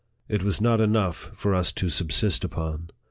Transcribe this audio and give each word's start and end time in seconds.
It 0.27 0.41
was 0.41 0.59
not 0.59 0.81
enough 0.81 1.29
for 1.35 1.53
us 1.53 1.71
to 1.73 1.87
subsist 1.89 2.43
upon. 2.43 2.89